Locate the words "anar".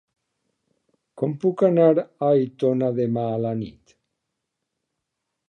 1.67-1.85